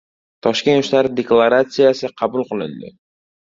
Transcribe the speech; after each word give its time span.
Toshkent 0.47 0.79
Yoshlar 0.79 1.11
deklarasiyasi 1.21 2.13
qabul 2.25 2.51
qilindi 2.51 2.95